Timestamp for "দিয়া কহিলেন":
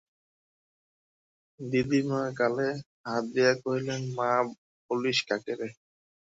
3.33-4.01